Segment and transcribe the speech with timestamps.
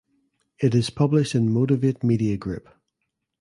[0.57, 2.69] It is published in Motivate Media Group.